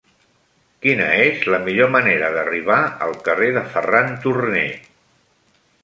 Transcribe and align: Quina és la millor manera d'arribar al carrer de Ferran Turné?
Quina 0.85 1.09
és 1.25 1.43
la 1.55 1.59
millor 1.67 1.93
manera 1.97 2.31
d'arribar 2.37 2.81
al 3.09 3.15
carrer 3.29 3.53
de 3.59 3.67
Ferran 3.77 4.13
Turné? 4.25 4.69